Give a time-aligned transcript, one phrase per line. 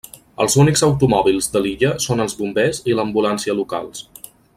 [0.43, 4.03] Els únics automòbils de l'illa són els bombers i l'ambulància locals.